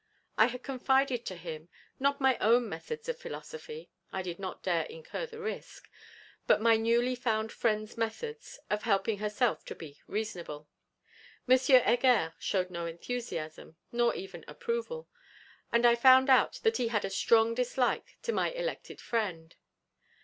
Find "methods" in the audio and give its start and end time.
2.67-3.07, 7.99-8.59